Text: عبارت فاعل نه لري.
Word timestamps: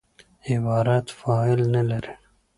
عبارت 0.49 1.05
فاعل 1.17 1.59
نه 1.73 1.81
لري. 1.89 2.13